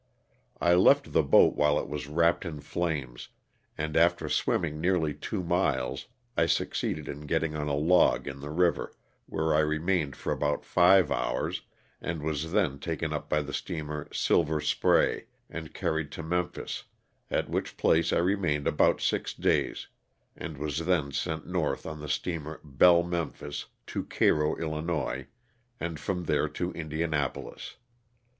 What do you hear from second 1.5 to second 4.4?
while it was wrapped in flames, and after